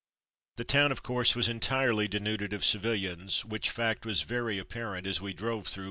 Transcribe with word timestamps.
The 0.55 0.63
town, 0.63 0.91
of 0.91 1.03
course, 1.03 1.35
was 1.35 1.47
entirely 1.47 2.07
denuded 2.07 2.53
of 2.53 2.65
civilians, 2.65 3.45
which 3.45 3.69
fact 3.69 4.03
was 4.03 4.23
very 4.23 4.57
apparent 4.57 5.05
as 5.05 5.21
we 5.21 5.31
drove 5.31 5.37
through 5.37 5.59
its 5.59 5.65
deserted 5.65 5.71
streets. 5.73 5.79